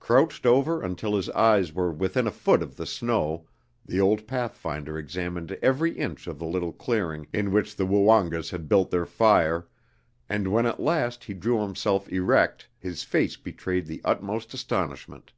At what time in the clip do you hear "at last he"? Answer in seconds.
10.64-11.34